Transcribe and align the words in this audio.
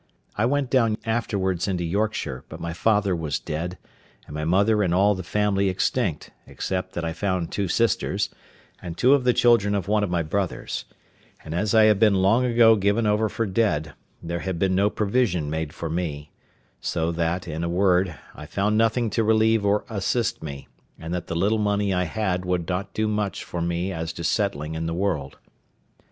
I 0.35 0.47
went 0.47 0.71
down 0.71 0.97
afterwards 1.05 1.67
into 1.67 1.83
Yorkshire; 1.83 2.43
but 2.49 2.59
my 2.59 2.73
father 2.73 3.15
was 3.15 3.37
dead, 3.37 3.77
and 4.25 4.33
my 4.33 4.43
mother 4.45 4.81
and 4.81 4.95
all 4.95 5.13
the 5.13 5.21
family 5.21 5.69
extinct, 5.69 6.31
except 6.47 6.93
that 6.93 7.05
I 7.05 7.13
found 7.13 7.51
two 7.51 7.67
sisters, 7.67 8.31
and 8.81 8.97
two 8.97 9.13
of 9.13 9.25
the 9.25 9.31
children 9.33 9.75
of 9.75 9.87
one 9.87 10.03
of 10.03 10.09
my 10.09 10.23
brothers; 10.23 10.85
and 11.45 11.53
as 11.53 11.75
I 11.75 11.83
had 11.83 11.99
been 11.99 12.15
long 12.15 12.45
ago 12.45 12.75
given 12.75 13.05
over 13.05 13.29
for 13.29 13.45
dead, 13.45 13.93
there 14.23 14.39
had 14.39 14.57
been 14.57 14.73
no 14.73 14.89
provision 14.89 15.51
made 15.51 15.71
for 15.71 15.87
me; 15.87 16.31
so 16.79 17.11
that, 17.11 17.47
in 17.47 17.63
a 17.63 17.69
word, 17.69 18.15
I 18.33 18.47
found 18.47 18.79
nothing 18.79 19.11
to 19.11 19.23
relieve 19.23 19.63
or 19.63 19.85
assist 19.87 20.41
me; 20.41 20.67
and 20.97 21.13
that 21.13 21.27
the 21.27 21.35
little 21.35 21.59
money 21.59 21.93
I 21.93 22.05
had 22.05 22.43
would 22.43 22.67
not 22.67 22.95
do 22.95 23.07
much 23.07 23.43
for 23.43 23.61
me 23.61 23.93
as 23.93 24.13
to 24.13 24.23
settling 24.23 24.73
in 24.73 24.87
the 24.87 24.95
world. 24.95 25.37